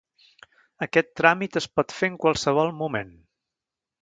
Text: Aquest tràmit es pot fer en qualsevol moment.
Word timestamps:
Aquest 0.85 1.11
tràmit 1.21 1.59
es 1.63 1.69
pot 1.81 1.95
fer 1.99 2.11
en 2.13 2.17
qualsevol 2.25 2.73
moment. 2.83 3.15